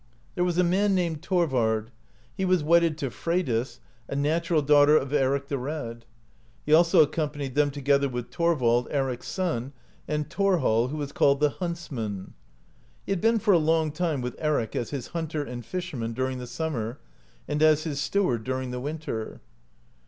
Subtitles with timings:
[0.33, 1.91] There was a man named Thorvard;
[2.33, 6.05] he was wedded to Freydis (44) a natural daughter of Eric the Red.
[6.65, 9.73] He also accompanied them, together with Thorvald, Eric's son,
[10.07, 12.33] and Thorhall, who was called the Huntsman.
[13.05, 16.39] He had been for a long time with Eric as his hunter and fisherman during
[16.39, 16.99] the summer,
[17.47, 19.39] and as his steward during the winter.